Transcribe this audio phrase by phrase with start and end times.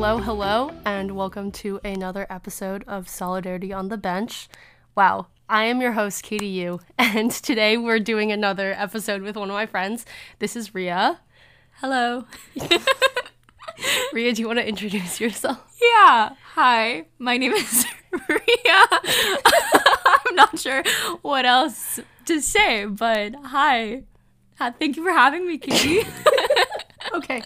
[0.00, 4.48] Hello, hello, and welcome to another episode of Solidarity on the Bench.
[4.94, 9.50] Wow, I am your host, Katie Eu, and today we're doing another episode with one
[9.50, 10.06] of my friends.
[10.38, 11.18] This is Rhea.
[11.80, 12.26] Hello.
[14.12, 15.58] Rhea, do you want to introduce yourself?
[15.82, 16.30] Yeah.
[16.54, 17.06] Hi.
[17.18, 17.84] My name is
[18.28, 18.86] Rhea.
[18.92, 20.84] I'm not sure
[21.22, 24.04] what else to say, but hi.
[24.60, 26.06] Thank you for having me, Katie.
[27.14, 27.42] Okay,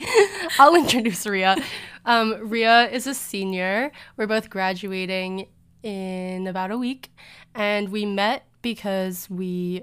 [0.58, 1.56] I'll introduce Rhea.
[2.04, 3.92] Um, Rhea is a senior.
[4.16, 5.48] We're both graduating
[5.82, 7.10] in about a week,
[7.54, 9.82] and we met because we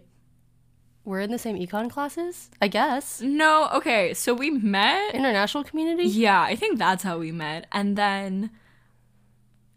[1.05, 3.21] were in the same econ classes, I guess.
[3.21, 4.13] no, okay.
[4.13, 5.15] So we met.
[5.15, 6.03] International community?
[6.03, 7.65] Yeah, I think that's how we met.
[7.71, 8.51] And then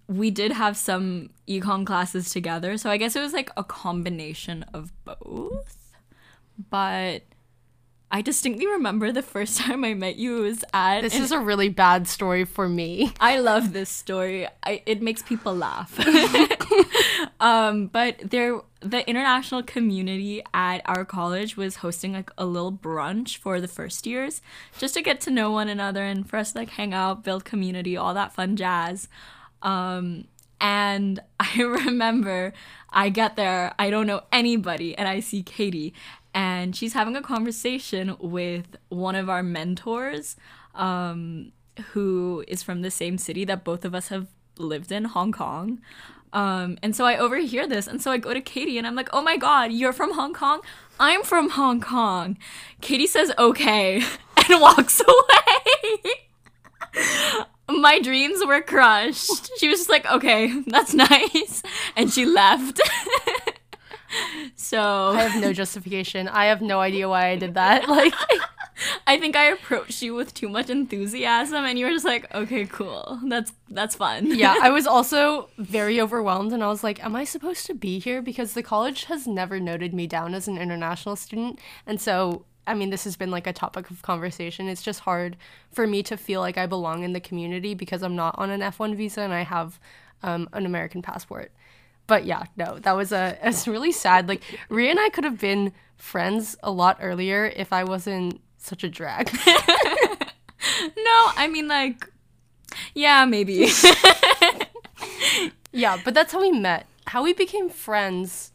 [0.08, 2.76] we did have some econ classes together.
[2.76, 5.94] So I guess it was like a combination of both.
[6.70, 7.22] But
[8.14, 11.70] I distinctly remember the first time I met you was at This is a really
[11.70, 13.14] bad story for me.
[13.20, 14.46] I love this story.
[14.62, 15.98] I, it makes people laugh.
[17.40, 23.38] um, but there, the international community at our college was hosting like a little brunch
[23.38, 24.42] for the first years,
[24.78, 27.46] just to get to know one another and for us to like hang out, build
[27.46, 29.08] community, all that fun jazz.
[29.62, 30.26] Um,
[30.60, 32.52] and I remember
[32.90, 35.94] I get there, I don't know anybody, and I see Katie,
[36.34, 40.36] and she's having a conversation with one of our mentors,
[40.74, 41.52] um,
[41.92, 44.26] who is from the same city that both of us have
[44.58, 45.80] lived in, Hong Kong.
[46.32, 49.10] Um, and so I overhear this, and so I go to Katie and I'm like,
[49.12, 50.62] oh my god, you're from Hong Kong?
[50.98, 52.38] I'm from Hong Kong.
[52.80, 54.02] Katie says, okay,
[54.48, 56.14] and walks away.
[57.68, 59.50] my dreams were crushed.
[59.58, 61.62] She was just like, okay, that's nice.
[61.96, 62.80] And she left.
[64.54, 66.28] so I have no justification.
[66.28, 67.88] I have no idea why I did that.
[67.92, 68.14] Like,
[69.06, 72.64] I think I approached you with too much enthusiasm and you were just like, okay,
[72.64, 73.20] cool.
[73.26, 74.26] That's that's fun.
[74.26, 77.98] yeah, I was also very overwhelmed and I was like, am I supposed to be
[77.98, 78.22] here?
[78.22, 81.60] Because the college has never noted me down as an international student.
[81.86, 84.68] And so, I mean, this has been like a topic of conversation.
[84.68, 85.36] It's just hard
[85.70, 88.60] for me to feel like I belong in the community because I'm not on an
[88.60, 89.78] F1 visa and I have
[90.22, 91.52] um, an American passport.
[92.12, 94.28] But yeah, no, that was a it's really sad.
[94.28, 98.84] Like Rhea and I could have been friends a lot earlier if I wasn't such
[98.84, 99.30] a drag.
[101.08, 102.06] No, I mean like
[102.94, 103.68] yeah, maybe.
[105.72, 106.86] Yeah, but that's how we met.
[107.06, 108.52] How we became friends.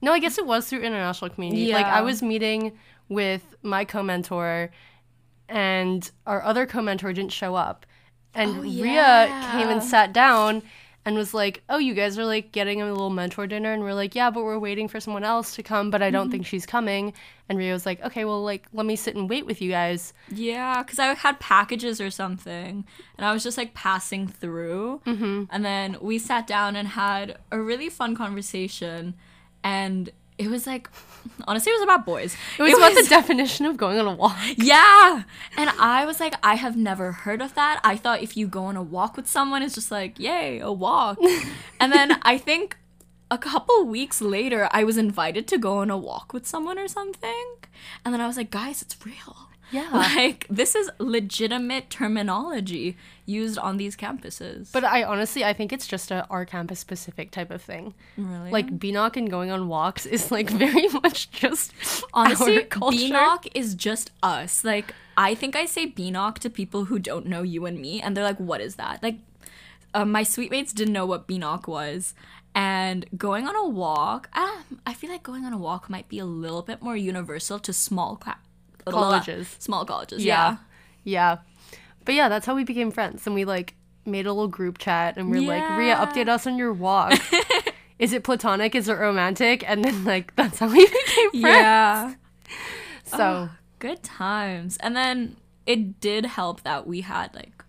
[0.00, 1.72] No, I guess it was through international community.
[1.72, 2.72] Like I was meeting
[3.10, 4.70] with my co-mentor
[5.48, 7.84] and our other co-mentor didn't show up.
[8.32, 10.62] And Oh, Rhea came and sat down
[11.06, 13.94] and was like, "Oh, you guys are like getting a little mentor dinner." And we're
[13.94, 16.32] like, "Yeah, but we're waiting for someone else to come, but I don't Mm-hmm.
[16.32, 17.12] think she's coming."
[17.48, 20.12] And Rhea was like, "Okay, well, like let me sit and wait with you guys."
[20.30, 22.84] yeah, because I had packages or something
[23.18, 25.02] and I was just like passing through.
[25.06, 25.44] Mm-hmm.
[25.50, 29.14] And then we sat down and had a really fun conversation.
[29.62, 30.88] And it was like,
[31.46, 32.36] honestly, it was about boys.
[32.58, 34.36] It was about the definition of going on a walk.
[34.56, 35.24] Yeah.
[35.56, 37.80] And I was like, I have never heard of that.
[37.84, 40.72] I thought if you go on a walk with someone, it's just like, yay, a
[40.72, 41.18] walk.
[41.80, 42.76] and then I think
[43.30, 46.88] a couple weeks later, I was invited to go on a walk with someone or
[46.88, 47.46] something.
[48.04, 49.48] And then I was like, guys, it's real.
[49.74, 49.90] Yeah.
[50.14, 52.96] Like, this is legitimate terminology
[53.26, 54.70] used on these campuses.
[54.72, 57.94] But I honestly, I think it's just a our campus specific type of thing.
[58.16, 58.50] really?
[58.50, 61.72] Like BNOC and going on walks is like very much just
[62.12, 62.96] Honestly, our culture.
[62.98, 64.62] BNOC is just us.
[64.64, 68.16] Like, I think I say BNOC to people who don't know you and me, and
[68.16, 69.02] they're like, what is that?
[69.02, 69.18] Like,
[69.94, 72.14] uh, my suite mates didn't know what BNOC was.
[72.56, 76.20] And going on a walk, ah, I feel like going on a walk might be
[76.20, 78.38] a little bit more universal to small cla-
[78.92, 79.56] Colleges.
[79.58, 80.50] Small colleges, Yeah.
[80.50, 80.56] yeah.
[81.04, 81.38] Yeah.
[82.04, 83.26] But yeah, that's how we became friends.
[83.26, 83.74] And we like
[84.06, 86.04] made a little group chat and we're like, Rhea, Yeah.
[86.04, 87.12] update us on your walk.
[87.98, 88.74] is it platonic?
[88.74, 89.64] Is it romantic?
[89.68, 91.44] And then like that's how we became friends.
[91.44, 92.14] Yeah.
[93.04, 94.76] So Good times.
[94.78, 97.64] And then it did help that we had like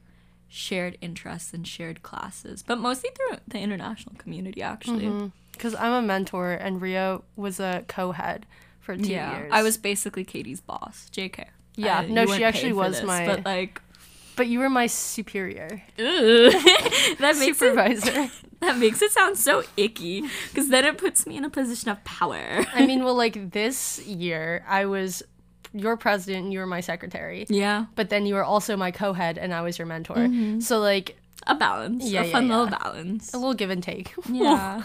[0.48, 5.06] shared interests and shared classes, but mostly through the international community, actually.
[5.06, 5.28] Mm-hmm.
[5.52, 8.46] because I'm a mentor and Rhea was a co-head
[8.86, 9.50] for two yeah, years.
[9.54, 11.10] I was basically Katie's boss.
[11.12, 11.46] JK.
[11.76, 13.82] Yeah, Uh, no, she actually was this, my- But like,
[14.38, 18.30] but you were my superior that makes it, supervisor.
[18.60, 22.04] that makes it sound so icky because then it puts me in a position of
[22.04, 22.66] power.
[22.74, 25.24] I mean, well, like this year, I was
[25.74, 27.46] your president and you were my secretary.
[27.50, 30.30] Yeah, But then you were also my co-head and I was your mentor.
[30.60, 31.18] So like
[31.48, 32.04] a balance.
[32.06, 33.34] Yeah, a yeah, fun little balance.
[33.34, 34.14] a little give and take.
[34.30, 34.84] Yeah.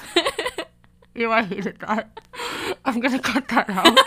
[1.15, 2.21] Ew, I hated that.
[2.85, 3.99] I'm gonna cut that out.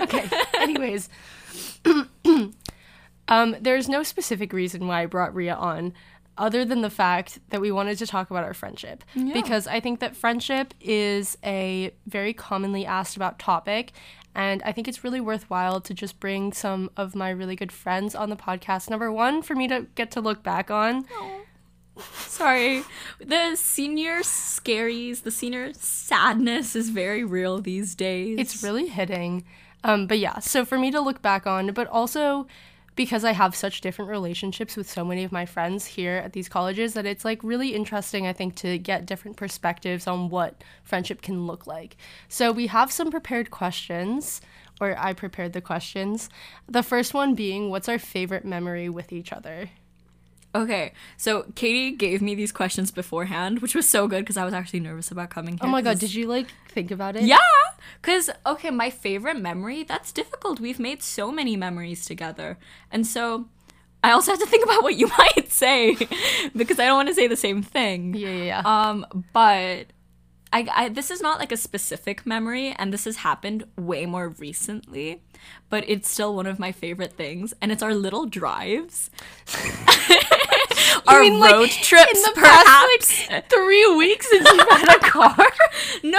[0.02, 0.28] okay.
[0.58, 1.08] Anyways.
[3.28, 5.92] Um, there's no specific reason why I brought Rhea on,
[6.36, 9.04] other than the fact that we wanted to talk about our friendship.
[9.32, 13.92] Because I think that friendship is a very commonly asked about topic.
[14.34, 18.14] And I think it's really worthwhile to just bring some of my really good friends
[18.16, 18.90] on the podcast.
[18.90, 21.04] Number one, for me to get to look back on.
[22.26, 22.84] Sorry.
[23.18, 28.38] The senior scaries, the senior sadness is very real these days.
[28.38, 29.44] It's really hitting.
[29.84, 32.46] Um, but yeah, so for me to look back on, but also
[32.96, 36.48] because I have such different relationships with so many of my friends here at these
[36.48, 41.22] colleges that it's like really interesting, I think, to get different perspectives on what friendship
[41.22, 41.96] can look like.
[42.28, 44.42] So we have some prepared questions,
[44.80, 46.28] or I prepared the questions.
[46.68, 49.70] The first one being, what's our favorite memory with each other?
[50.54, 54.52] Okay, so Katie gave me these questions beforehand, which was so good because I was
[54.52, 55.60] actually nervous about coming here.
[55.62, 57.22] Oh my god, did you like think about it?
[57.22, 57.38] Yeah,
[58.02, 60.58] because okay, my favorite memory that's difficult.
[60.58, 62.58] We've made so many memories together,
[62.90, 63.46] and so
[64.02, 65.96] I also have to think about what you might say
[66.56, 68.14] because I don't want to say the same thing.
[68.14, 68.62] Yeah, yeah, yeah.
[68.64, 69.86] Um, but
[70.52, 74.28] I, I this is not like a specific memory, and this has happened way more
[74.30, 75.22] recently,
[75.68, 79.10] but it's still one of my favorite things, and it's our little drives.
[81.06, 82.64] our mean, like, road trips, in the perhaps.
[82.64, 85.36] past, like, three weeks since you've had a car.
[86.02, 86.18] No, no,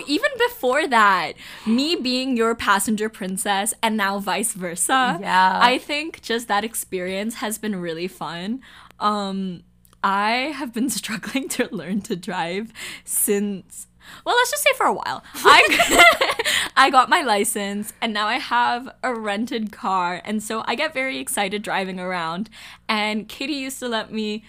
[0.00, 0.04] no.
[0.06, 1.34] Even before that,
[1.66, 5.18] me being your passenger princess and now vice versa.
[5.20, 5.58] Yeah.
[5.62, 8.60] I think just that experience has been really fun.
[9.00, 9.62] Um
[10.02, 12.72] I have been struggling to learn to drive
[13.04, 13.86] since
[14.24, 15.22] well, let's just say for a while.
[15.34, 16.42] I
[16.76, 20.94] I got my license and now I have a rented car and so I get
[20.94, 22.48] very excited driving around
[22.88, 24.44] and Katie used to let me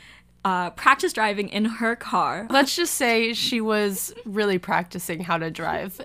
[0.46, 5.52] uh, practice driving in her car Let's just say she was really practicing how to
[5.52, 6.00] drive.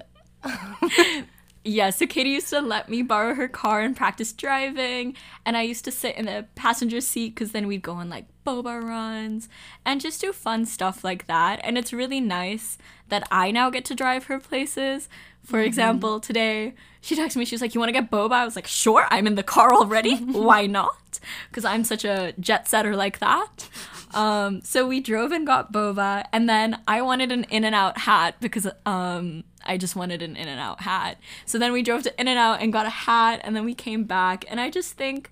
[1.67, 5.17] Yeah, so Katie used to let me borrow her car and practice driving,
[5.47, 8.27] and I used to sit in the passenger seat because then we'd go on like
[8.47, 9.49] boba runs
[9.87, 11.61] and just do fun stuff like that.
[11.65, 12.77] And it's really nice
[13.09, 15.09] that I now get to drive her places.
[15.43, 15.67] For mm-hmm.
[15.67, 18.33] example, today she texted me, she was like, You want to get boba?
[18.33, 20.17] I was like, Sure, I'm in the car already.
[20.19, 21.19] Why not?
[21.49, 23.69] Because I'm such a jet setter like that.
[24.15, 27.99] Um, so we drove and got boba, and then I wanted an In and Out
[27.99, 31.19] hat because um, I just wanted an In and Out hat.
[31.47, 33.75] So then we drove to In and Out and got a hat, and then we
[33.75, 35.31] came back, and I just think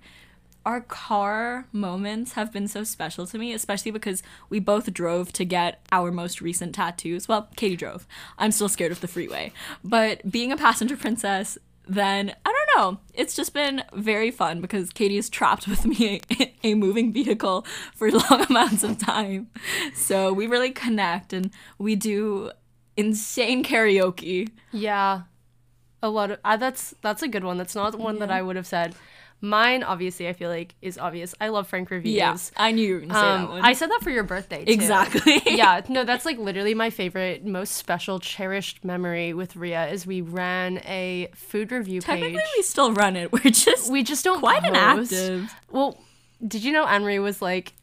[0.65, 5.45] our car moments have been so special to me, especially because we both drove to
[5.45, 7.27] get our most recent tattoos.
[7.27, 8.07] Well, Katie drove.
[8.37, 9.51] I'm still scared of the freeway.
[9.83, 11.57] But being a passenger princess,
[11.87, 12.99] then I don't know.
[13.13, 17.65] It's just been very fun because Katie is trapped with me in a moving vehicle
[17.95, 19.47] for long amounts of time.
[19.93, 22.51] So we really connect and we do
[22.95, 24.49] insane karaoke.
[24.71, 25.23] Yeah,
[26.01, 27.57] a lot of uh, that's that's a good one.
[27.57, 28.95] That's not one that I would have said.
[29.45, 31.35] Mine, obviously, I feel like is obvious.
[31.41, 32.15] I love Frank reviews.
[32.15, 33.61] Yeah, I knew you were gonna say Um, that one.
[33.61, 34.63] I said that for your birthday.
[34.63, 34.71] Too.
[34.71, 35.41] exactly.
[35.45, 40.21] yeah, no, that's like literally my favorite, most special, cherished memory with Rhea is we
[40.21, 42.47] ran a food review Technically, page.
[42.55, 43.31] we still run it.
[43.33, 45.11] We're just we just don't quite post.
[45.11, 45.53] inactive.
[45.69, 45.99] Well,
[46.47, 47.73] did you know Anne-Marie was like,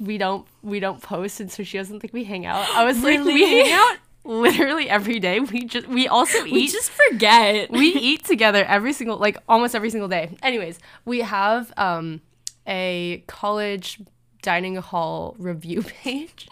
[0.00, 2.66] we don't we don't post, and so she doesn't think we hang out.
[2.74, 5.40] I was like, we hang out literally every day.
[5.40, 7.70] We just we also eat We just forget.
[7.70, 12.20] we eat together every single like almost every single day anyways we have um
[12.66, 14.00] a college
[14.42, 16.48] dining hall review page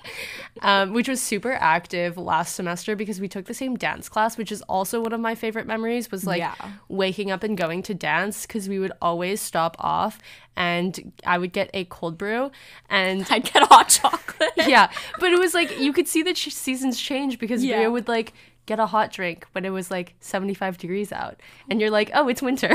[0.62, 4.52] um, which was super active last semester because we took the same dance class which
[4.52, 6.54] is also one of my favorite memories was like Yeah.
[6.88, 10.18] waking up and going to dance because we would always stop off
[10.56, 12.50] and i would get a cold brew
[12.90, 14.50] and I'd get hot chocolate.
[14.56, 14.90] yeah,
[15.20, 17.78] but it was like you could see the ch- seasons change because Yeah.
[17.78, 18.32] Rhea would like
[18.66, 21.40] get a hot drink when it was like 75 degrees out,
[21.70, 22.74] and you're like, oh, it's winter,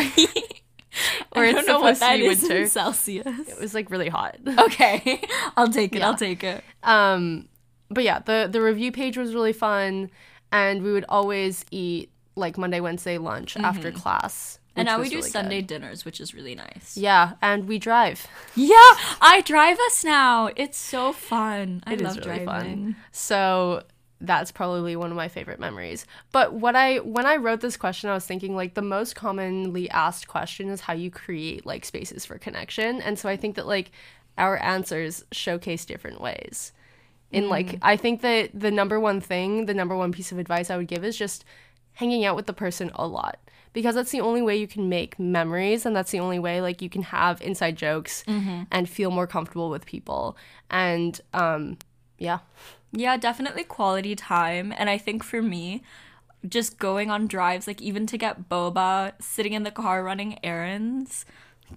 [1.36, 2.58] or I it's don't know what that is winter.
[2.62, 3.26] in Celsius.
[3.50, 4.38] It was like really hot.
[4.60, 5.22] Okay,
[5.58, 6.00] I'll take it.
[6.00, 6.08] Yeah.
[6.08, 6.64] I'll take it.
[6.84, 7.48] Um,
[7.90, 10.10] but yeah, the the review page was really fun,
[10.52, 14.58] and we would always eat like Monday, Wednesday lunch after class.
[14.58, 14.60] Mm-hmm.
[14.76, 15.68] And now we do really Sunday good.
[15.68, 16.98] dinners, which is really nice.
[16.98, 18.28] Yeah, and we drive.
[18.56, 18.76] Yeah,
[19.22, 20.50] I drive us now.
[20.56, 21.84] It's so fun.
[21.86, 22.46] I It love really driving.
[22.46, 22.96] fun.
[23.12, 23.84] So
[24.24, 26.06] that's probably one of my favorite memories.
[26.32, 29.90] But what I when I wrote this question, I was thinking like the most commonly
[29.90, 33.02] asked question is how you create like spaces for connection.
[33.02, 33.92] And so I think that like
[34.38, 36.72] our answers showcase different ways.
[37.32, 40.70] In like I think that the number one thing, the number one piece of advice
[40.70, 41.44] I would give is just
[41.94, 43.40] hanging out with the person a lot
[43.74, 46.82] because that's the only way you can make memories and that's the only way like
[46.82, 48.24] you can have inside jokes
[48.72, 50.38] and feel more comfortable with people
[50.70, 51.78] and um
[52.18, 52.40] yeah
[52.94, 54.74] Yeah, definitely quality time.
[54.78, 55.82] And I think for me,
[56.48, 61.26] just going on drives, like even to get boba, sitting in the car running errands,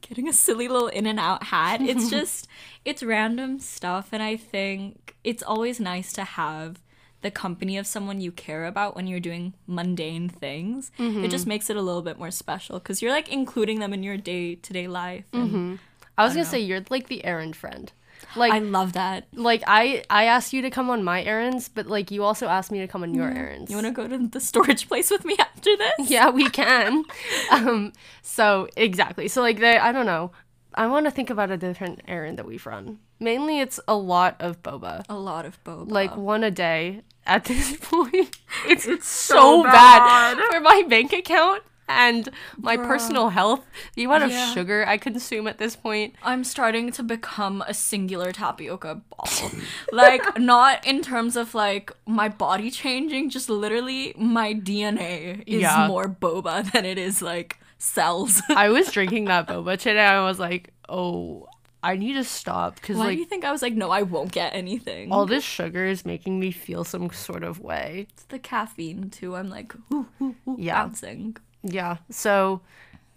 [0.00, 1.80] getting a silly little in and out hat.
[1.80, 2.46] It's just
[2.84, 6.80] it's random stuff and I think it's always nice to have
[7.22, 10.92] the company of someone you care about when you're doing mundane things.
[10.98, 11.48] It just mm-hmm.
[11.48, 14.86] makes it a little bit more special cuz you're like including them in your day-to-day
[14.86, 15.24] life.
[15.32, 15.74] and mm-hmm.
[16.18, 17.92] I was gonna say you're like the errand friend.
[18.34, 19.26] Like I love that.
[19.32, 22.70] like I I asked you to come on my errands, but like you also asked
[22.72, 23.70] me to come on your errands.
[23.70, 25.92] You want to go to the storage place with me after this?
[26.10, 27.04] yeah, we can.
[27.50, 27.92] um
[28.22, 29.28] so exactly.
[29.28, 30.32] So like they I don't know.
[30.74, 32.98] I want to think about a different errand that we've run.
[33.18, 35.04] Mainly it's a lot of boba.
[35.08, 35.90] A lot of boba.
[35.90, 38.36] Like one a day at this point.
[38.66, 40.36] It's, It's so, so bad.
[40.36, 40.52] bad.
[40.52, 42.28] for my bank account and
[42.58, 43.64] my personal health.
[43.94, 44.52] The amount of Yeah.
[44.54, 46.14] sugar I consume at this point.
[46.22, 49.52] I'm starting to become a singular tapioca ball.
[49.92, 55.86] like not in terms of like my body changing, just literally my DNA is Yeah.
[55.86, 58.42] more boba than it is like cells.
[58.50, 60.04] I was drinking that boba today.
[60.04, 61.46] I was like, oh,
[61.82, 64.02] I need to stop because Why like do you think I was like, no, I
[64.02, 65.12] won't get anything?
[65.12, 68.08] all this sugar is making me feel some sort of way.
[68.10, 69.36] it's the caffeine too.
[69.36, 70.82] I'm like, ooh, ooh, ooh, Yeah.
[70.82, 71.36] bouncing.
[71.66, 71.98] Yeah.
[72.10, 72.60] So,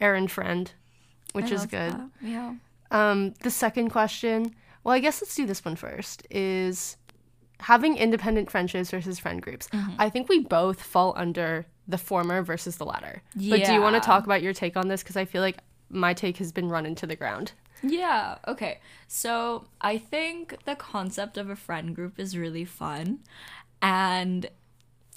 [0.01, 0.71] errand friend,
[1.33, 1.93] which I is good.
[1.93, 2.09] that.
[2.21, 2.55] Yeah.
[2.91, 6.97] Um, the second question, well, I guess let's do this one first, is
[7.59, 9.67] having independent friendships versus friend groups.
[9.67, 9.95] Mm-hmm.
[9.99, 13.21] I think we both fall under the former versus the latter.
[13.35, 15.03] But do you want to talk about your take on this?
[15.03, 15.57] Because I feel like
[15.89, 17.51] my take has been run into the ground.
[17.81, 18.79] Yeah, okay.
[19.07, 23.19] So I think the concept of a friend group is really fun.
[23.81, 24.49] And,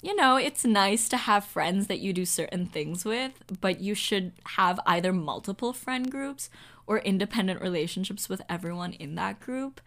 [0.03, 3.31] you know, it's nice to have friends that you do certain things with,
[3.61, 6.49] but you should have either multiple friend groups
[6.85, 9.79] or independent relationships with everyone in that group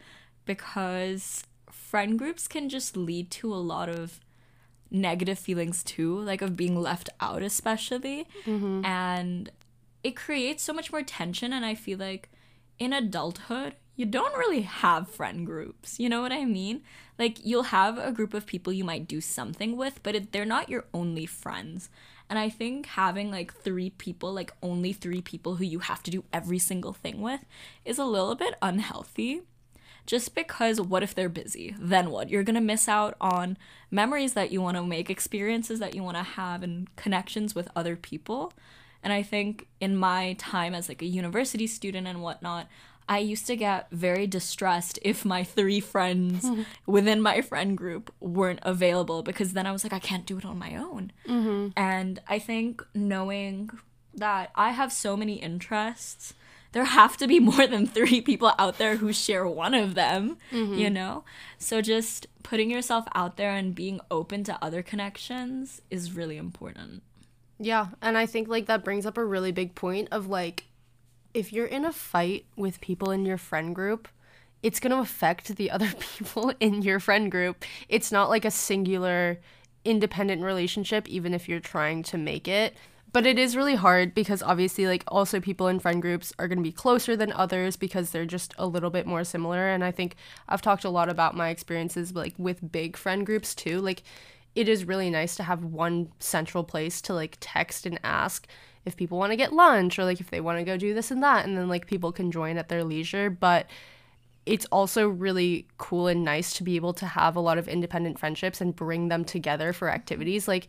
[0.46, 4.18] because friend groups can just lead to a lot of
[4.90, 8.26] negative feelings too, like of being left out, especially.
[8.46, 8.86] Mm-hmm.
[8.86, 9.50] And
[10.02, 11.52] it creates so much more tension.
[11.52, 12.30] And I feel like
[12.78, 15.98] in adulthood, you don't really have friend groups.
[15.98, 16.82] You know what I mean?
[17.18, 20.44] Like, you'll have a group of people you might do something with, but it, they're
[20.44, 21.88] not your only friends.
[22.28, 26.10] And I think having like three people, like only three people who you have to
[26.10, 27.44] do every single thing with,
[27.84, 29.42] is a little bit unhealthy
[30.06, 33.58] just because what if they're busy then what you're gonna miss out on
[33.90, 37.68] memories that you want to make experiences that you want to have and connections with
[37.74, 38.52] other people
[39.02, 42.68] and i think in my time as like a university student and whatnot
[43.08, 46.46] i used to get very distressed if my three friends
[46.86, 50.44] within my friend group weren't available because then i was like i can't do it
[50.44, 51.68] on my own mm-hmm.
[51.76, 53.70] and i think knowing
[54.14, 56.34] that i have so many interests
[56.76, 60.36] there have to be more than three people out there who share one of them,
[60.52, 60.74] mm-hmm.
[60.74, 61.24] you know?
[61.56, 67.02] So just putting yourself out there and being open to other connections is really important.
[67.58, 70.64] Yeah, and I think like that brings up a really big point of like
[71.36, 74.08] if you're in a fight with people in your friend group,
[74.62, 77.62] it's going to affect the other people in your friend group.
[77.90, 79.38] It's not like a singular
[79.84, 82.74] independent relationship even if you're trying to make it.
[83.12, 86.58] But it is really hard because obviously like also people in friend groups are going
[86.58, 89.90] to be closer than others because they're just a little bit more similar and I
[89.90, 90.16] think
[90.48, 93.80] I've talked a lot about my experiences like with big friend groups too.
[93.80, 94.02] Like
[94.56, 98.48] it is really nice to have one central place to like text and ask
[98.84, 101.10] if people want to get lunch or like if they want to go do this
[101.10, 103.66] and that and then like people can join at their leisure but
[104.46, 108.16] it's also really cool and nice to be able to have a lot of independent
[108.16, 110.46] friendships and bring them together for activities.
[110.46, 110.68] Like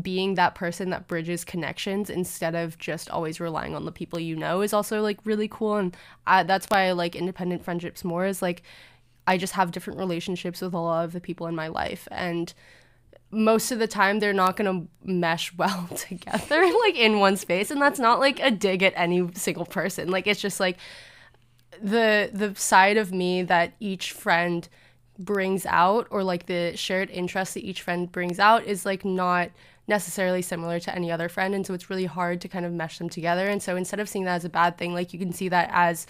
[0.00, 4.34] being that person that bridges connections instead of just always relying on the people you
[4.34, 8.24] know is also like really cool and I, that's why I like independent friendships more
[8.24, 8.62] is like
[9.26, 12.52] I just have different relationships with a lot of the people in my life and
[13.30, 17.70] most of the time they're not going to mesh well together like in one space
[17.70, 20.10] and that's not like a dig at any single person.
[20.10, 20.78] Like it's just like
[21.80, 24.68] the the side of me that each friend
[25.18, 29.50] brings out or like the shared interest that each friend brings out is like not
[29.86, 32.98] necessarily similar to any other friend and so it's really hard to kind of mesh
[32.98, 33.48] them together.
[33.48, 35.70] And so instead of seeing that as a bad thing like you can see that
[35.72, 36.06] as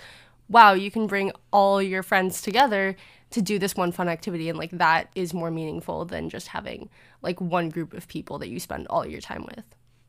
[0.48, 2.96] wow you can bring all your friends together
[3.30, 6.88] to do this one fun activity and like that is more meaningful than just having
[7.22, 9.64] like one group of people that you spend all your time with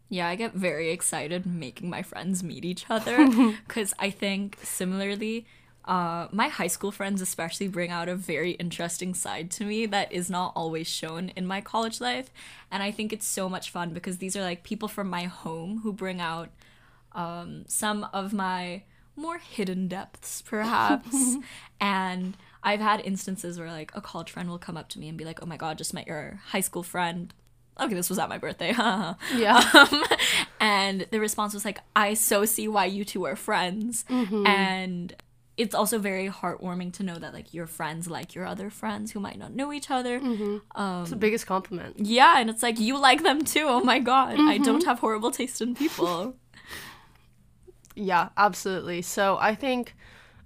[0.10, 3.30] Yeah, I get very excited making my friends meet each other
[3.68, 5.46] because I think similarly,
[5.86, 10.12] uh, my high school friends especially bring out a very interesting side to me that
[10.12, 12.30] is not always shown in my college life.
[12.72, 15.80] And I think it's so much fun because these are like people from my home
[15.84, 16.50] who bring out
[17.14, 18.84] um, some of my
[19.16, 21.38] more hidden depths, perhaps.
[21.82, 25.18] and I've had instances where like a college friend will come up to me and
[25.18, 27.34] be like, "Oh my god, just met your high school friend."
[27.80, 28.74] Okay, this was at my birthday.
[29.36, 30.04] yeah um,
[30.60, 34.04] And the response was like, I so see why you two are friends.
[34.10, 34.46] Mm-hmm.
[34.46, 35.16] And
[35.56, 39.20] it's also very heartwarming to know that like your friends like your other friends who
[39.20, 40.20] might not know each other.
[40.20, 40.58] Mm-hmm.
[40.82, 41.96] Um, it's the biggest compliment.
[42.00, 43.66] Yeah, and it's like you like them too.
[43.68, 44.64] Oh my god, I mm-hmm.
[44.64, 46.36] don't have horrible taste in people.
[47.96, 49.02] Yeah, absolutely.
[49.02, 49.94] So I think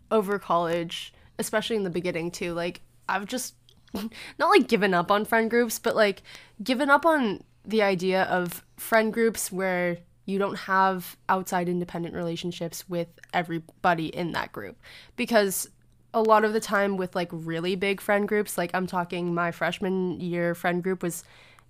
[0.09, 3.55] over college, especially in the beginning too, like I've just
[3.93, 6.23] not like given up on friend groups, but like
[6.63, 12.87] given up on the idea of friend groups where you don't have outside independent relationships
[12.87, 14.77] with everybody in that group.
[15.15, 15.69] Because
[16.13, 19.51] a lot of the time with like really big friend groups, like I'm talking my
[19.51, 21.23] freshman year friend group was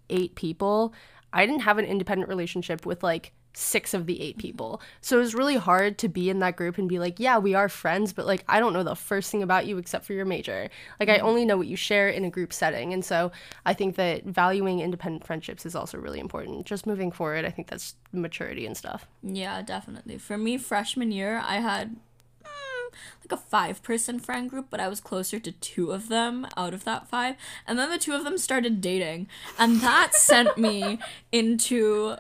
[0.09, 0.93] eight people.
[1.31, 4.81] I didn't have an independent relationship with like six of the eight people.
[5.01, 7.53] So it was really hard to be in that group and be like, yeah, we
[7.53, 10.25] are friends, but like I don't know the first thing about you except for your
[10.25, 10.69] major.
[10.99, 12.93] Like I only know what you share in a group setting.
[12.93, 13.31] And so
[13.65, 16.65] I think that valuing independent friendships is also really important.
[16.65, 19.07] Just moving forward, I think that's maturity and stuff.
[19.21, 20.17] Yeah, definitely.
[20.17, 21.95] For me, freshman year, I had
[22.43, 26.47] mm, like a five person friend group, but I was closer to two of them
[26.57, 27.35] out of that five.
[27.67, 29.27] And then the two of them started dating.
[29.59, 30.99] And that sent me
[31.31, 32.17] into.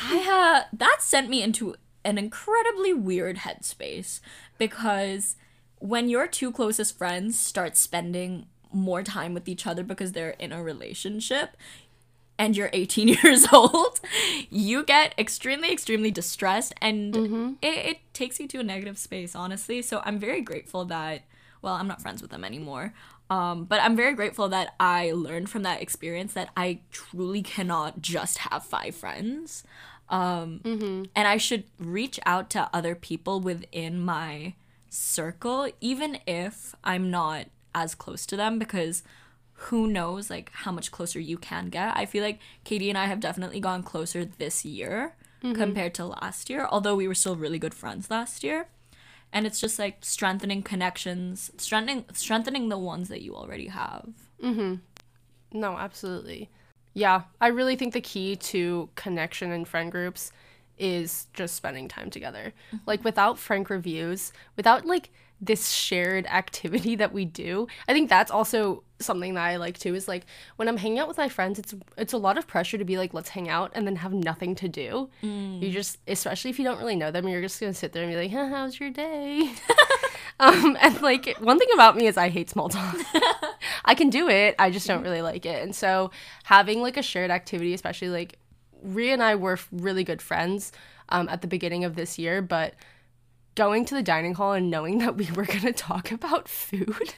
[0.00, 0.64] I had.
[0.72, 4.20] That sent me into an incredibly weird headspace
[4.58, 5.36] because
[5.78, 10.52] when your two closest friends start spending more time with each other because they're in
[10.52, 11.56] a relationship,
[12.38, 14.00] and you're 18 years old,
[14.50, 17.52] you get extremely, extremely distressed and mm-hmm.
[17.62, 19.82] it, it takes you to a negative space, honestly.
[19.82, 21.22] So I'm very grateful that,
[21.60, 22.94] well, I'm not friends with them anymore.
[23.34, 28.02] Um, but I'm very grateful that I learned from that experience that I truly cannot
[28.02, 29.64] just have five friends.
[30.08, 30.60] Um,
[31.18, 34.54] And I should reach out to other people within my
[34.90, 39.02] circle, even if I'm not as close to them, because
[39.66, 41.96] who knows like how much closer you can get.
[41.96, 45.14] I feel like Katie and I have definitely gone closer this year
[45.54, 48.68] compared to last year, although we were still really good friends last year.
[49.32, 54.08] And it's just like strengthening connections, strengthening strengthening the ones that you already have.
[54.42, 54.74] mm-hmm
[55.52, 56.50] No, absolutely.
[56.94, 60.30] Yeah, I really think the key to connection in friend groups
[60.78, 62.52] is just spending time together.
[62.86, 65.10] Like without frank reviews, without like
[65.42, 67.66] this shared activity that we do.
[67.88, 70.24] I think that's also something that I like too is like
[70.56, 72.96] when I'm hanging out with my friends, it's it's a lot of pressure to be
[72.96, 75.10] like let's hang out and then have nothing to do.
[75.62, 78.04] You just especially if you don't really know them, you're just going to sit there
[78.04, 79.52] and be like, huh, "How's your day?"
[80.40, 82.96] um and like one thing about me is I hate small talk.
[83.84, 85.62] I can do it, I just don't really like it.
[85.62, 86.12] And so
[86.44, 88.38] having like a shared activity, especially like
[88.82, 90.72] Rhea and I were really good friends
[91.08, 92.74] um, at the beginning of this year, but
[93.54, 97.14] going to the dining hall and knowing that we were going to talk about food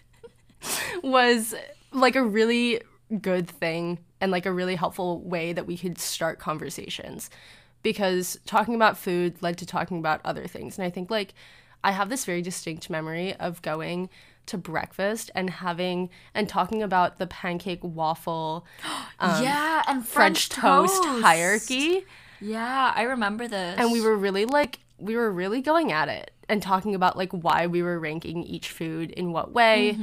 [1.02, 1.54] was
[1.92, 2.80] like a really
[3.20, 7.30] good thing and like a really helpful way that we could start conversations
[7.82, 10.78] because talking about food led to talking about other things.
[10.78, 11.34] And I think like
[11.84, 14.08] I have this very distinct memory of going
[14.46, 18.66] to breakfast and having and talking about the pancake waffle
[19.20, 22.04] yeah, and Um, French, toast, hierarchy.
[22.40, 23.78] Yeah, I remember this.
[23.78, 27.32] and we were really like we were really going at it and talking about like
[27.32, 29.96] why we were ranking each food in what way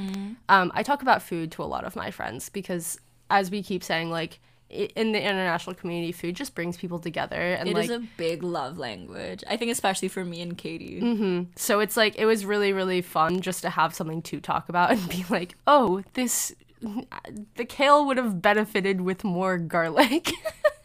[0.50, 3.00] um, i talk about food to a lot of my friends because
[3.30, 7.68] as we keep saying like in the international community food just brings people together and
[7.68, 9.44] It is like a big love language.
[9.50, 11.48] I think especially for me and Katie.
[11.58, 14.92] so it's like it was really really fun just to have something to talk about
[14.92, 16.56] and be like oh this
[17.56, 20.32] the kale would have benefited with more garlic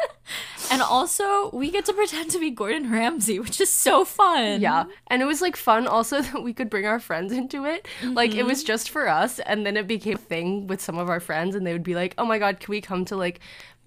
[0.71, 4.61] And also, we get to pretend to be Gordon Ramsay, which is so fun.
[4.61, 4.85] Yeah.
[5.09, 7.87] And it was like fun also that we could bring our friends into it.
[8.03, 11.09] Like it was just for us and then it became a thing with some of
[11.09, 13.41] our friends and they would be like, "Oh my god, can we come to like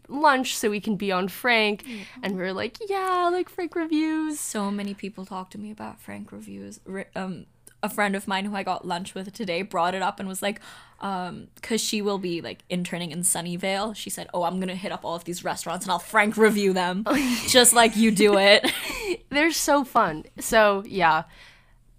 [0.07, 1.85] lunch so we can be on Frank?"
[2.23, 5.99] And we were like, "Yeah, like Frank reviews." So many people talk to me about
[5.99, 6.79] Frank reviews.
[7.15, 7.45] Um,
[7.81, 10.41] a friend of mine who I got lunch with today brought it up and was
[10.41, 10.59] like,
[10.99, 13.95] um, because she will be like interning in Sunnyvale.
[13.95, 16.73] She said, "Oh, I'm gonna hit up all of these restaurants and I'll Frank review
[16.73, 17.05] them,
[17.47, 18.69] just like you do it."
[19.29, 20.25] They're so fun.
[20.39, 21.23] So, yeah.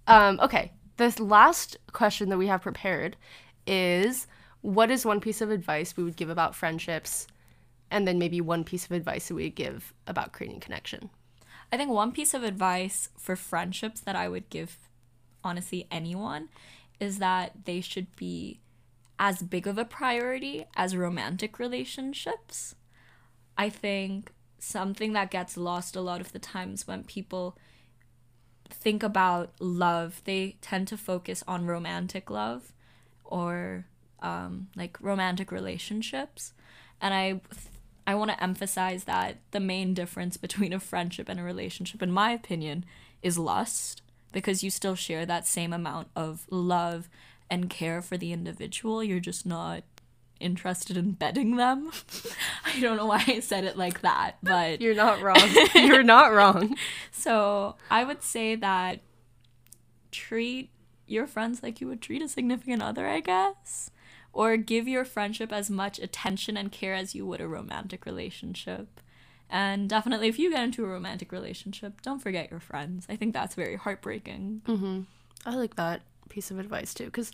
[0.07, 0.71] Um okay.
[0.97, 3.17] The last question that we have prepared
[3.65, 4.27] is
[4.61, 7.25] what is one piece of advice we would give about friendships
[7.89, 11.09] and then maybe one piece of advice that we would give about creating connection.
[11.71, 14.77] I think one piece of advice for friendships that I would give
[15.43, 16.49] honestly anyone
[16.99, 18.59] is that they should be
[19.19, 22.75] as big of a priority as romantic relationships.
[23.57, 27.57] I think something that gets lost a lot of the times when people
[28.69, 32.73] think about love, they tend to focus on romantic love
[33.23, 33.85] or
[34.21, 36.53] um, like romantic relationships.
[37.01, 37.41] And I
[38.05, 42.11] I want to emphasize that the main difference between a friendship and a relationship, in
[42.11, 42.85] my opinion,
[43.21, 44.01] is lust
[44.31, 47.09] because you still share that same amount of love
[47.49, 49.03] and care for the individual.
[49.03, 49.83] You're just not
[50.39, 51.91] interested in bedding them.
[52.65, 55.49] I don't know why I said it like that, but You're not wrong.
[55.75, 56.75] You're not wrong.
[57.11, 59.01] so I would say that
[60.11, 60.71] treat
[61.07, 63.91] your friends like you would treat a significant other, I guess.
[64.33, 69.01] Or give your friendship as much attention and care as you would a romantic relationship.
[69.53, 73.05] And definitely, if you get into a romantic relationship, don't forget your friends.
[73.09, 74.61] I think that's very heartbreaking.
[74.65, 75.01] Mm-hmm.
[75.45, 77.33] I like that piece of advice too, because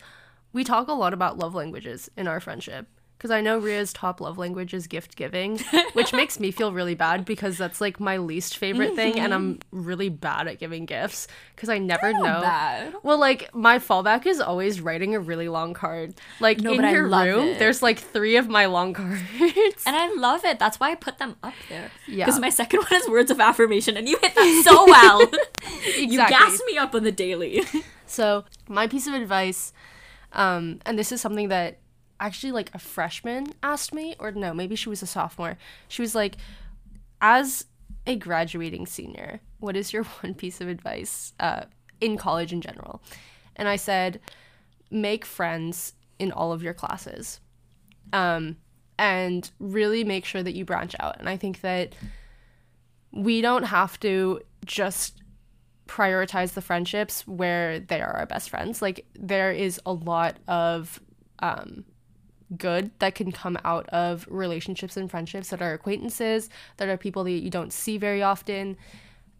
[0.51, 2.87] we talk a lot about love languages in our friendship.
[3.17, 5.57] Because I know Rhea's top love language is gift giving,
[5.93, 9.57] which makes me feel really bad because that's like my least favorite thing, and I'm
[9.71, 12.41] really bad at giving gifts because I never know.
[12.41, 12.93] bad.
[13.01, 16.13] Well, like my fallback is always writing a really long card.
[16.39, 17.59] Like No, in your room, it.
[17.59, 19.83] there's like three of my long cards.
[19.87, 20.59] And I love it.
[20.59, 21.89] That's why I put them up there.
[22.07, 22.25] Yeah.
[22.25, 25.21] Because my second one is words of affirmation, and you hit that so well.
[25.63, 26.03] exactly.
[26.05, 27.63] You gas me up on the daily.
[28.05, 29.73] So, my piece of advice,
[30.33, 31.79] um, and this is something that
[32.19, 35.57] actually like a freshman asked me, or no, maybe she was a sophomore.
[35.87, 36.37] She was like,
[37.21, 37.65] as
[38.05, 41.63] a graduating senior, what is your one piece of advice uh,
[42.01, 43.01] in college in general?
[43.55, 44.19] And I said,
[44.89, 47.39] make friends in all of your classes.
[48.13, 48.57] Um,
[48.99, 51.19] and really make sure that you branch out.
[51.19, 51.93] And I think that
[53.11, 55.21] we don't have to just
[55.87, 58.81] prioritize the friendships where they are our best friends.
[58.81, 60.99] Like there is a lot of
[61.39, 61.85] um,
[62.55, 67.23] good that can come out of relationships and friendships that are acquaintances, that are people
[67.25, 68.77] that you don't see very often.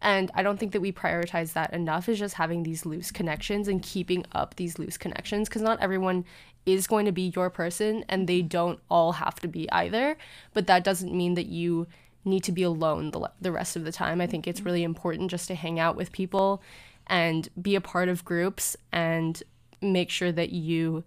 [0.00, 3.66] And I don't think that we prioritize that enough is just having these loose connections
[3.66, 6.24] and keeping up these loose connections because not everyone
[6.66, 10.16] is going to be your person and they don't all have to be either.
[10.54, 11.86] But that doesn't mean that you
[12.24, 14.20] need to be alone the, the rest of the time.
[14.20, 16.62] I think it's really important just to hang out with people
[17.06, 19.42] and be a part of groups and
[19.80, 21.04] make sure that you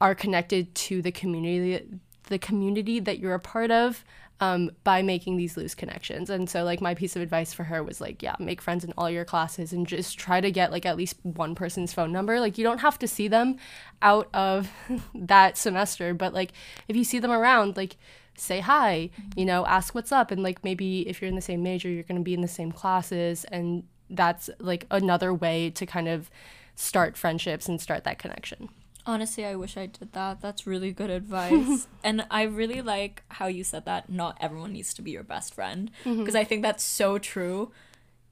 [0.00, 1.86] are connected to the community
[2.24, 4.04] the community that you're a part of
[4.40, 6.30] um, by making these loose connections.
[6.30, 8.92] And so like my piece of advice for her was like yeah make friends in
[8.96, 12.40] all your classes and just try to get like at least one person's phone number.
[12.40, 13.56] Like you don't have to see them
[14.00, 14.70] out of
[15.14, 16.52] that semester but like
[16.88, 17.96] if you see them around like
[18.36, 20.30] say hi you know ask what's up.
[20.30, 22.48] And like maybe if you're in the same major you're going to be in the
[22.48, 23.44] same classes.
[23.44, 26.30] And that's like another way to kind of
[26.76, 28.70] start friendships and start that connection
[29.06, 30.40] Honestly, I wish I did that.
[30.40, 31.86] That's really good advice.
[32.04, 35.54] and I really like how you said that not everyone needs to be your best
[35.54, 36.20] friend mm-hmm.
[36.20, 37.72] because I think that's so true.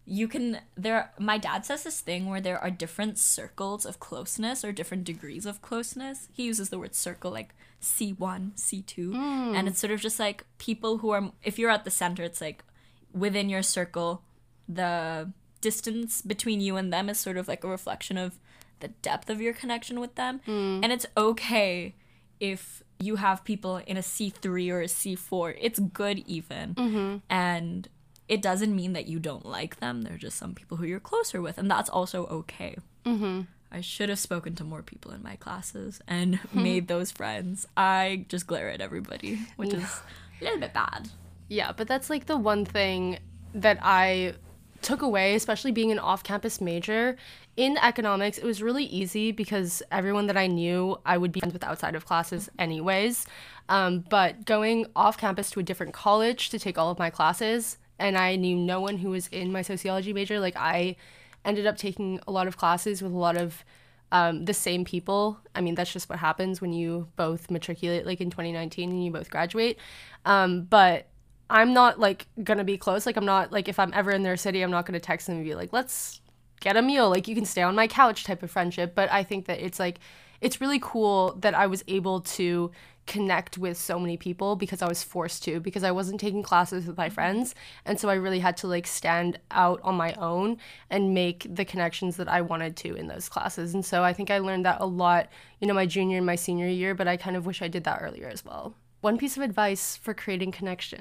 [0.05, 4.65] You can there my dad says this thing where there are different circles of closeness
[4.65, 6.29] or different degrees of closeness.
[6.33, 9.55] He uses the word circle like C1, C2, mm.
[9.55, 12.41] and it's sort of just like people who are if you're at the center, it's
[12.41, 12.65] like
[13.13, 14.23] within your circle,
[14.69, 18.39] the distance between you and them is sort of like a reflection of
[18.81, 20.41] the depth of your connection with them.
[20.47, 20.81] Mm.
[20.83, 21.95] And it's okay
[22.41, 25.57] if you have people in a C3 or a C4.
[25.61, 26.75] It's good even.
[26.75, 27.17] Mm-hmm.
[27.31, 27.89] And
[28.29, 30.03] it doesn't mean that you don't like them.
[30.03, 32.77] They're just some people who you're closer with, and that's also okay.
[33.07, 33.43] Mm-hmm.
[33.71, 37.67] I should have spoken to more people in my classes and made those friends.
[37.77, 40.01] I just glare at everybody, which is
[40.41, 41.09] a little bit bad.
[41.49, 43.19] Yeah, but that's like the one thing
[43.55, 44.35] that I
[44.83, 47.17] took away, especially being an off campus major.
[47.57, 51.53] In economics, it was really easy because everyone that I knew I would be friends
[51.53, 53.27] with outside of classes, anyways.
[53.69, 57.79] Um, but going off campus to a different college to take all of my classes,
[57.99, 60.97] and I knew no one who was in my sociology major, like I
[61.45, 63.65] ended up taking a lot of classes with a lot of
[64.13, 65.39] um, the same people.
[65.55, 69.11] I mean, that's just what happens when you both matriculate like in 2019 and you
[69.11, 69.79] both graduate.
[70.25, 71.08] Um, but
[71.51, 73.07] I'm not like gonna be close.
[73.07, 75.37] Like I'm not like if I'm ever in their city, I'm not gonna text them
[75.37, 76.21] and be like, let's
[76.61, 77.09] get a meal.
[77.09, 78.95] Like you can stay on my couch type of friendship.
[78.95, 79.99] But I think that it's like
[80.41, 82.71] it's really cool that I was able to
[83.09, 86.87] connect with so many people because I was forced to because I wasn't taking classes
[86.87, 87.55] with my friends
[87.87, 90.59] and so I really had to like stand out on my own
[90.91, 94.31] and make the connections that I wanted to in those classes and so I think
[94.31, 97.17] I learned that a lot you know my junior and my senior year but I
[97.17, 100.53] kind of wish I did that earlier as well one piece of advice for creating
[100.53, 101.01] connection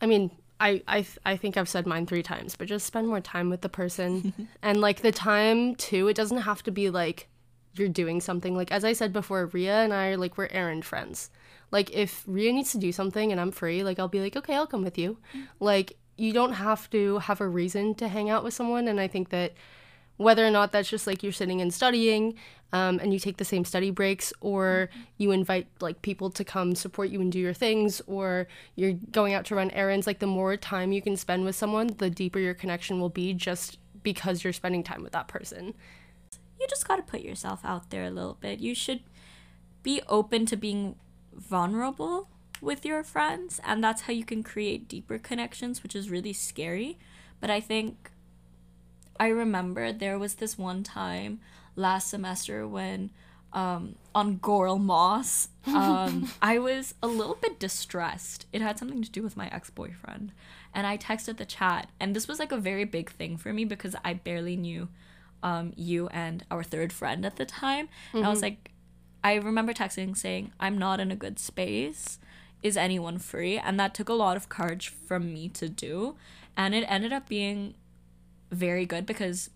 [0.00, 0.30] I mean,
[0.60, 3.60] I I I think I've said mine three times, but just spend more time with
[3.60, 6.08] the person, and like the time too.
[6.08, 7.28] It doesn't have to be like
[7.74, 8.56] you're doing something.
[8.56, 11.30] Like as I said before, Rhea and I are like we're errand friends.
[11.70, 14.54] Like if Rhea needs to do something and I'm free, like I'll be like, okay,
[14.54, 15.18] I'll come with you.
[15.34, 15.46] Mm.
[15.60, 19.08] Like you don't have to have a reason to hang out with someone, and I
[19.08, 19.54] think that
[20.16, 22.34] whether or not that's just like you're sitting and studying
[22.72, 26.74] um, and you take the same study breaks or you invite like people to come
[26.74, 30.26] support you and do your things or you're going out to run errands like the
[30.26, 34.44] more time you can spend with someone the deeper your connection will be just because
[34.44, 35.74] you're spending time with that person.
[36.60, 38.60] You just got to put yourself out there a little bit.
[38.60, 39.00] You should
[39.82, 40.96] be open to being
[41.32, 42.28] vulnerable
[42.60, 46.98] with your friends and that's how you can create deeper connections which is really scary.
[47.40, 48.10] But i think
[49.18, 51.40] i remember there was this one time
[51.76, 53.10] last semester when
[53.54, 58.46] um, on Goral Moss, um, I was a little bit distressed.
[58.52, 60.32] It had something to do with my ex boyfriend.
[60.74, 61.88] And I texted the chat.
[62.00, 64.88] And this was like a very big thing for me because I barely knew
[65.42, 67.86] um, you and our third friend at the time.
[68.08, 68.18] Mm-hmm.
[68.18, 68.72] And I was like,
[69.22, 72.18] I remember texting saying, I'm not in a good space.
[72.62, 73.56] Is anyone free?
[73.56, 76.16] And that took a lot of courage from me to do.
[76.56, 77.74] And it ended up being
[78.54, 79.50] very good because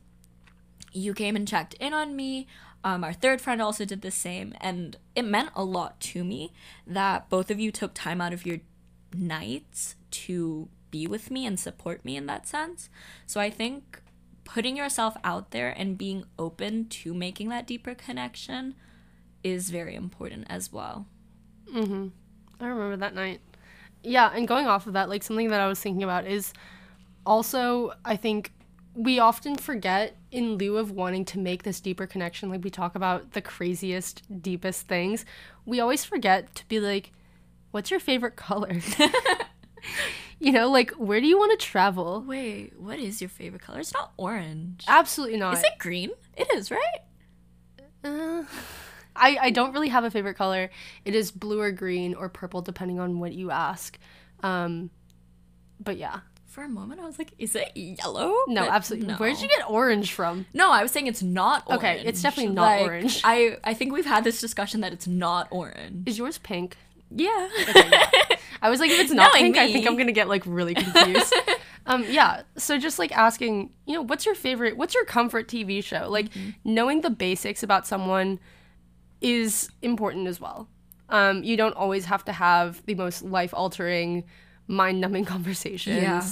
[0.93, 2.47] you came and checked in on me.
[2.85, 4.55] Um, our third friend also did the same.
[4.61, 6.53] And it meant a lot to me
[6.87, 8.59] that both of you took time out of your
[9.15, 12.89] nights to be with me and support me in that sense.
[13.27, 14.01] So I think
[14.45, 18.75] putting yourself out there and being open to making that deeper connection
[19.45, 21.07] is very important as well.
[21.71, 22.13] Mhm.
[22.61, 23.41] I remember that night.
[24.03, 26.53] Yeah, and going off of that, like something that I was thinking about is
[27.27, 28.53] also I think
[28.99, 32.97] we often forget in lieu of wanting to make this deeper connection like we talk
[32.97, 35.25] about the craziest deepest things
[35.65, 37.13] we always forget to be like
[37.71, 38.73] what's your favorite color?
[40.41, 42.23] You know like where do you want to travel?
[42.25, 43.81] Wait what is your favorite color?
[43.81, 44.85] It's not orange.
[44.87, 45.55] Absolutely not.
[45.55, 46.11] Is it green?
[46.37, 47.01] It is right?
[48.05, 48.45] Uh,
[49.17, 50.71] I, I don't really have a favorite color.
[51.05, 53.99] It is blue or green or purple depending on what you ask.
[54.45, 54.91] Um,
[55.81, 56.21] but yeah
[56.59, 58.35] for a moment I was like, is it yellow?
[58.49, 59.07] No, but absolutely.
[59.07, 59.15] No.
[59.15, 60.45] Where did you get orange from?
[60.53, 61.79] No, I was saying it's not orange.
[61.79, 63.21] Okay, it's definitely not like, orange.
[63.23, 66.09] I I think we've had this discussion that it's not orange.
[66.09, 66.77] Is yours pink?
[67.13, 67.49] Yeah.
[67.63, 68.37] Okay, yeah.
[68.63, 69.63] I was like, if it's not pink, me.
[69.63, 71.33] I think I'm gonna get like really confused.
[71.87, 72.43] um, yeah.
[72.57, 74.77] So just like asking, you know, what's your favorite?
[74.77, 76.09] What's your comfort TV show?
[76.11, 76.51] Like mm-hmm.
[76.65, 78.41] knowing the basics about someone
[79.21, 80.67] is important as well.
[81.09, 84.25] Um, you don't always have to have the most life altering
[84.69, 86.03] mind numbing conversations.
[86.03, 86.25] Yeah.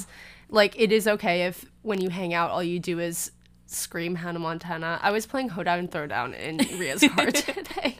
[0.49, 3.33] Like it is okay if when you hang out all you do is
[3.66, 5.01] scream Hannah Montana.
[5.03, 7.96] I was playing Hoedown and Throwdown in Rhea's car today.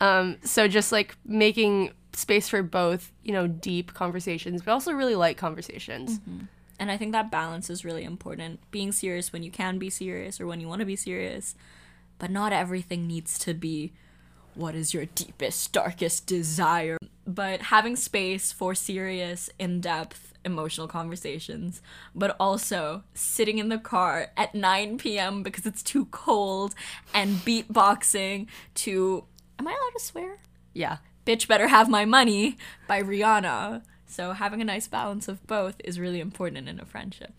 [0.00, 5.14] Um, so just like making space for both, you know, deep conversations, but also really
[5.14, 6.18] light conversations.
[6.18, 6.44] Mm-hmm.
[6.80, 8.60] And I think that balance is really important.
[8.70, 11.54] Being serious when you can be serious or when you want to be serious,
[12.18, 13.92] but not everything needs to be
[14.54, 21.82] what is your deepest, darkest desire but having space for serious, in depth, emotional conversations,
[22.14, 25.42] but also sitting in the car at 9 p.m.
[25.42, 26.74] because it's too cold
[27.12, 29.24] and beatboxing to.
[29.58, 30.38] Am I allowed to swear?
[30.72, 30.96] Yeah.
[31.26, 33.82] Bitch Better Have My Money by Rihanna.
[34.06, 37.34] So having a nice balance of both is really important in a friendship.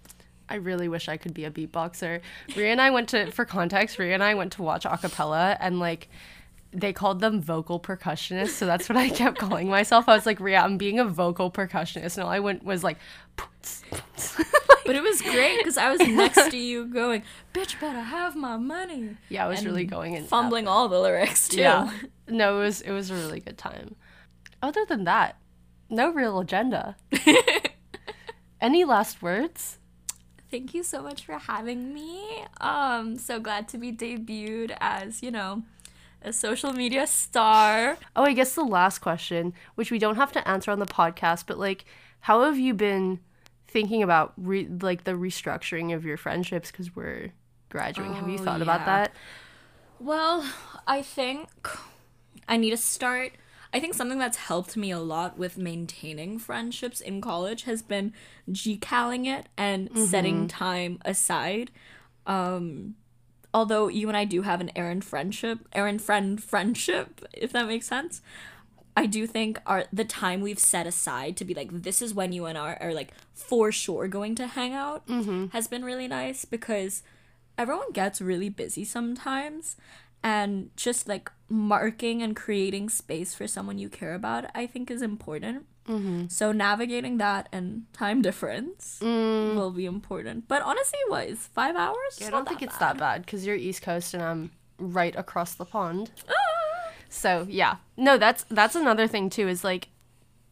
[0.48, 2.22] I really wish I could be a beatboxer.
[2.56, 5.80] Rhea and I went to, for context, Rhea and I went to watch acapella and
[5.80, 6.10] like
[6.72, 10.08] they called them vocal percussionists, so that's what I kept calling myself.
[10.08, 12.98] I was like, "Rhea, I'm being a vocal percussionist," and all I went was like,
[13.36, 18.58] but it was great because I was next to you, going, "Bitch, better have my
[18.58, 21.62] money." Yeah, I was really going and fumbling all the lyrics too.
[21.62, 21.92] Yeah,
[22.28, 23.96] no, it was it was a really good time.
[24.62, 25.38] Other than that,
[25.90, 26.98] no real agenda.
[28.62, 29.78] Any last words?
[30.52, 32.44] Thank you so much for having me.
[32.60, 35.64] Um, so glad to be debuted as you know
[36.22, 37.98] a social media star.
[38.16, 41.46] Oh, I guess the last question, which we don't have to answer on the podcast,
[41.48, 41.86] but like,
[42.22, 43.20] how have you been
[43.68, 47.32] thinking about re- like the restructuring of your friendships because we're
[47.70, 48.14] graduating?
[48.14, 48.64] Oh, have you oh, thought yeah.
[48.64, 49.12] about that?
[50.00, 50.46] Well,
[50.88, 51.50] I think
[52.48, 53.34] I need to start.
[53.72, 58.14] I think something that's helped me a lot with maintaining friendships in college has been
[58.50, 60.06] GCaling it and mm-hmm.
[60.06, 61.70] setting time aside.
[62.26, 62.96] Um,
[63.54, 67.88] although you and I do have an Aaron friendship, Aaron friend friendship, if that makes
[67.88, 68.22] sense.
[68.96, 72.34] I do think our the time we've set aside to be like this is when
[72.34, 75.48] you and I are like for sure going to hang out mm-hmm.
[75.48, 77.02] has been really nice because
[77.58, 79.78] everyone gets really busy sometimes
[80.22, 85.02] and just like marking and creating space for someone you care about I think is
[85.02, 85.66] important.
[85.90, 86.28] Mm-hmm.
[86.28, 89.56] So navigating that and time difference mm.
[89.56, 90.48] will be important.
[90.48, 92.20] But honestly, what is five hours?
[92.20, 92.96] Yeah, I don't think it's bad.
[92.96, 96.12] that bad because you're East Coast and I'm right across the pond.
[96.30, 96.92] Ah!
[97.10, 99.48] So yeah, no, that's that's another thing too.
[99.48, 99.90] Is like,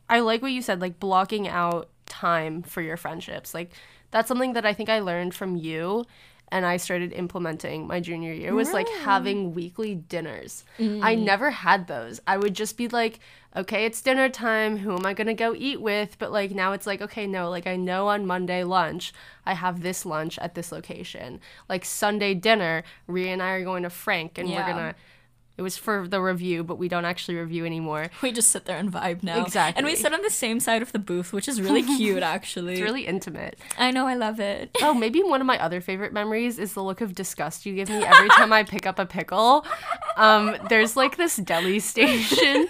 [0.10, 3.54] I like what you said, like blocking out time for your friendships.
[3.54, 3.72] Like
[4.10, 6.06] that's something that I think I learned from you,
[6.50, 10.64] and I started implementing my junior year was like having weekly dinners.
[10.80, 11.24] I mm.
[11.24, 12.22] never had those.
[12.26, 13.20] I would just be like,
[13.56, 14.78] okay, it's dinner time.
[14.78, 16.18] Who am I going to go eat with?
[16.20, 19.14] But like now it's like, okay, no, like I know on Monday lunch,
[19.46, 21.42] I have this lunch at this location.
[21.68, 24.96] Like Sunday dinner, Rhea and I are going to Frank and we're going to
[25.58, 28.10] it was for the review, but we don't actually review anymore.
[28.22, 29.42] We just sit there and vibe now.
[29.44, 29.80] Exactly.
[29.80, 32.74] And we sit on the same side of the booth, which is really cute, actually.
[32.74, 33.58] It's really intimate.
[33.78, 34.70] I know, I love it.
[34.82, 37.90] Oh, maybe one of my other favorite memories is the look of disgust you give
[37.90, 39.66] me every time I pick up a pickle.
[40.18, 42.68] Um, there's like this deli station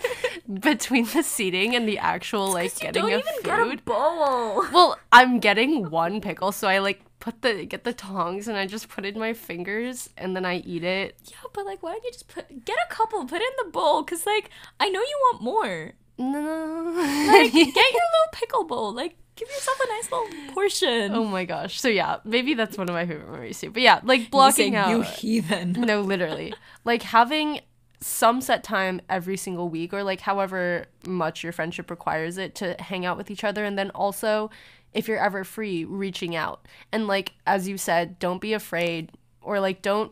[0.61, 3.43] between the seating and the actual like getting Don't of even food.
[3.43, 4.65] get a bowl.
[4.71, 8.65] Well, I'm getting one pickle, so I like put the get the tongs and I
[8.65, 11.17] just put it in my fingers and then I eat it.
[11.25, 13.71] Yeah, but like, why don't you just put get a couple, put it in the
[13.71, 14.03] bowl?
[14.03, 14.49] Cause like,
[14.79, 15.93] I know you want more.
[16.17, 16.93] No.
[17.27, 18.91] Like, get your little pickle bowl.
[18.93, 21.11] Like, give yourself a nice little portion.
[21.13, 21.79] oh my gosh.
[21.79, 23.71] So yeah, maybe that's one of my favorite memories too.
[23.71, 24.89] But yeah, like blocking out.
[24.89, 25.73] You heathen.
[25.73, 26.53] No, literally.
[26.85, 27.61] like having
[27.99, 32.75] some set time every single week or like however much your friendship requires it to
[32.79, 34.51] hang out with each other and then also
[34.93, 36.65] if you're ever free reaching out.
[36.91, 40.11] And like as you said, don't be afraid or like don't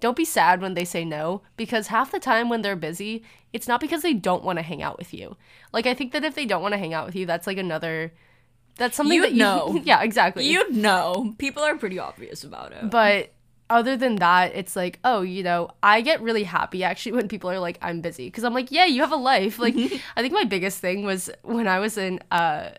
[0.00, 3.68] don't be sad when they say no because half the time when they're busy, it's
[3.68, 5.36] not because they don't want to hang out with you.
[5.72, 7.58] Like I think that if they don't want to hang out with you, that's like
[7.58, 8.12] another
[8.76, 9.80] that's something You'd that you know.
[9.84, 10.46] Yeah, exactly.
[10.46, 12.90] You know, people are pretty obvious about it.
[12.90, 13.32] But
[13.70, 17.50] other than that, it's like, oh, you know, I get really happy actually when people
[17.50, 18.30] are like, I'm busy.
[18.30, 19.58] Cause I'm like, yeah, you have a life.
[19.58, 19.74] Like,
[20.16, 22.70] I think my biggest thing was when I was in, uh,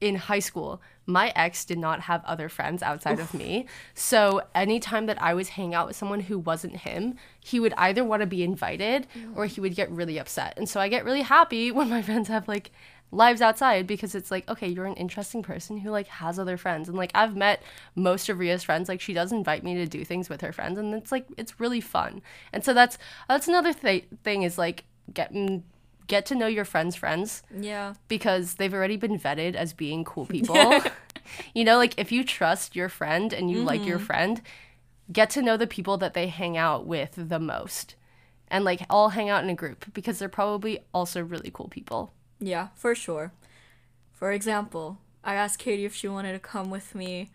[0.00, 3.66] in high school, my ex did not have other friends outside of me.
[3.94, 8.04] So anytime that I was hanging out with someone who wasn't him, he would either
[8.04, 9.36] want to be invited mm.
[9.36, 10.54] or he would get really upset.
[10.56, 12.70] And so I get really happy when my friends have like
[13.12, 16.88] lives outside because it's like, okay, you're an interesting person who like has other friends.
[16.88, 17.62] And like I've met
[17.94, 18.88] most of Rhea's friends.
[18.88, 21.58] Like she does invite me to do things with her friends and it's like it's
[21.58, 22.22] really fun.
[22.52, 25.64] And so that's that's another th- thing is like getting
[26.10, 27.94] get to know your friends' friends yeah.
[28.08, 30.80] because they've already been vetted as being cool people.
[31.54, 34.06] you know, like if you trust your friend and you like your mm-hmm.
[34.06, 34.42] friend,
[35.10, 37.94] get to know the people that they hang out with the most.
[38.48, 42.12] And like all hang out in a group because they're probably also really cool people.
[42.40, 43.32] Yeah, for sure.
[44.12, 47.30] For example, I asked Katie if she wanted to come with me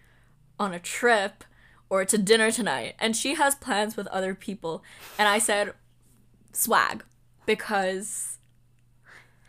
[0.59, 1.45] on a trip
[1.89, 4.83] or to dinner tonight, and she has plans with other people.
[5.17, 5.73] And I said,
[6.51, 7.03] swag,
[7.45, 8.39] because,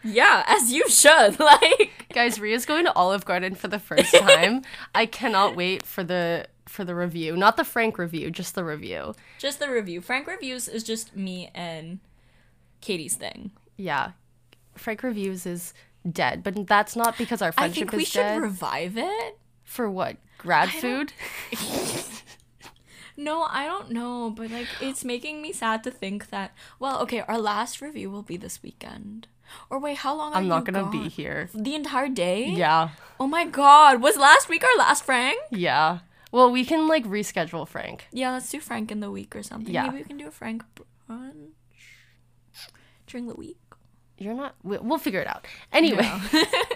[0.07, 1.39] yeah, as you should.
[1.41, 4.63] Like, Guys, Rhea's going to Olive Garden for the first time.
[4.95, 7.37] I cannot wait for the for the review.
[7.37, 9.15] Not the Frank review, just the review.
[9.39, 10.01] just the review.
[10.01, 12.01] Frank Reviews is just me and
[12.81, 13.51] Katie's thing.
[13.77, 14.13] Yeah.
[14.75, 15.73] Frank reviews is
[16.11, 18.41] dead, but that's not because our friendship I think we should dead.
[18.43, 19.39] revive it.
[19.65, 20.17] for what?
[20.39, 21.13] Grad food?
[23.19, 26.53] No, I don't know, but like it's making me sad to think that.
[26.79, 29.27] Well, okay, our last review will be this weekend.
[29.71, 30.33] Or wait, how long?
[30.33, 31.49] Are I'm not gonna be here.
[31.55, 32.47] The entire day?
[32.49, 32.91] Yeah.
[33.21, 35.39] Oh my god, was last week our last Frank?
[35.51, 36.01] Yeah.
[36.33, 38.07] Well, we can like reschedule Frank.
[38.13, 39.73] Yeah, let's do Frank in the week or something.
[39.73, 39.85] Yeah.
[39.85, 40.65] Maybe we can do a Frank
[41.09, 41.33] brunch
[43.07, 43.57] during the week.
[44.19, 44.55] You're not.
[44.63, 45.47] we- We'll figure it out.
[45.73, 46.11] Anyway,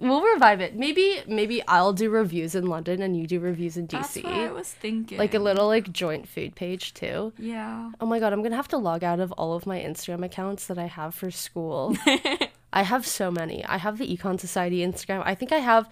[0.00, 0.74] we'll revive it.
[0.76, 3.90] Maybe maybe I'll do reviews in London and you do reviews in DC.
[3.90, 5.18] That's what I was thinking.
[5.18, 7.32] Like a little like joint food page too.
[7.38, 7.90] Yeah.
[8.00, 10.66] Oh my god, I'm gonna have to log out of all of my Instagram accounts
[10.66, 11.96] that I have for school.
[12.72, 13.64] I have so many.
[13.64, 15.22] I have the Econ Society Instagram.
[15.24, 15.88] I think I have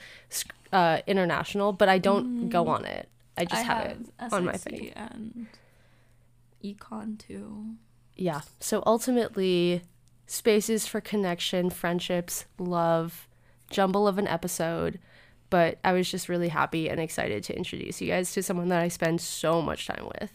[0.73, 3.09] uh, international, but I don't go on it.
[3.37, 3.99] I just I have, it
[4.33, 4.93] on my SIC thing.
[4.95, 5.47] and
[6.63, 7.75] econ too.
[8.17, 8.43] Yeah.
[8.61, 9.83] So ultimately,
[10.27, 13.29] spaces for connection, friendships, love,
[13.75, 14.99] jumble of an episode.
[15.51, 18.81] But I was just really happy and excited to introduce you guys to someone that
[18.81, 20.33] I spend so much time with.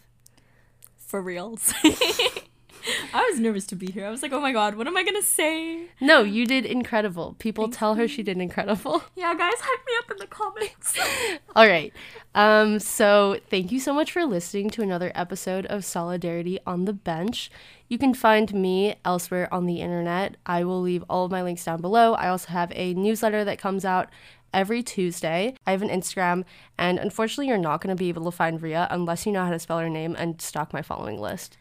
[0.95, 1.73] For reals.
[3.13, 4.05] I was nervous to be here.
[4.05, 5.87] I was like, oh my god, what am I gonna say?
[5.99, 7.35] No, you did incredible.
[7.39, 9.03] People tell her she did incredible.
[9.15, 10.97] Yeah, guys, hype me up in the comments.
[11.55, 11.91] All right.
[12.35, 16.93] Um, so thank you so much for listening to another episode of Solidarity on the
[16.93, 17.51] Bench.
[17.89, 20.37] You can find me elsewhere on the internet.
[20.45, 22.13] I will leave all of my links down below.
[22.13, 24.09] I also have a newsletter that comes out
[24.53, 25.55] every Tuesday.
[25.65, 26.45] I have an Instagram,
[26.77, 29.51] and unfortunately, you're not going to be able to find Rhea unless you know how
[29.51, 31.57] to spell her name and stock my following list.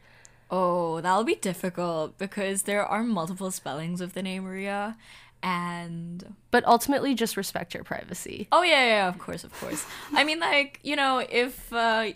[0.50, 4.96] Oh, that'll be difficult because there are multiple spellings of the name Maria.
[5.42, 8.48] And But ultimately, just respect your privacy.
[8.50, 9.86] oh yeah, yeah, of course, of course.
[10.12, 12.10] I mean, like you know, if uh,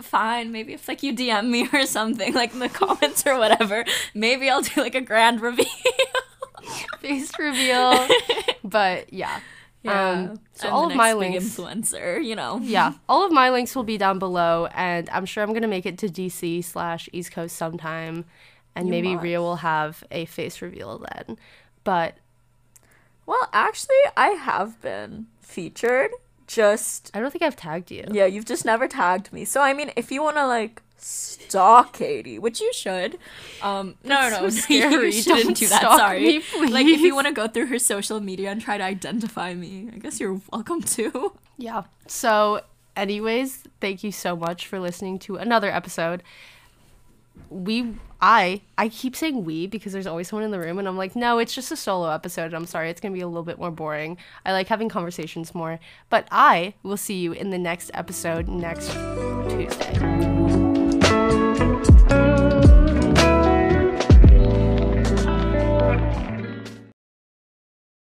[0.00, 3.84] fine, maybe if like you DM me or something, like in the comments or whatever,
[4.14, 5.66] maybe I'll do like a grand reveal.
[7.00, 8.08] Face reveal.
[8.64, 9.40] but yeah.
[9.88, 12.58] Um, so I'm all of my links, influencer, you know.
[12.62, 15.86] yeah, all of my links will be down below, and I'm sure I'm gonna make
[15.86, 18.24] it to DC slash East Coast sometime,
[18.74, 19.22] and You maybe must.
[19.24, 21.36] Rhea will have a face reveal then.
[21.84, 22.16] But
[23.26, 26.10] Well, actually, I have been featured.
[26.46, 28.04] Just I don't think I've tagged you.
[28.10, 29.44] yeah, you've just never tagged me.
[29.44, 33.18] So I mean, if you want to like stalk Katie, which you should,
[33.62, 35.12] Um, no, no, no, so you scary.
[35.12, 35.82] shouldn't Don't do that.
[35.82, 36.20] Sorry.
[36.60, 39.54] me, Like, if you want to go through her social media and try to identify
[39.54, 41.32] me, I guess you're welcome to.
[41.58, 41.82] Yeah.
[42.06, 42.62] So,
[42.96, 46.22] anyways, thank you so much for listening to another episode.
[47.50, 50.96] We, I, I keep saying we because there's always someone in the room, and I'm
[50.96, 52.54] like, no, it's just a solo episode.
[52.54, 54.18] I'm sorry, it's gonna be a little bit more boring.
[54.44, 55.78] I like having conversations more,
[56.10, 58.92] but I will see you in the next episode next
[59.48, 60.65] Tuesday.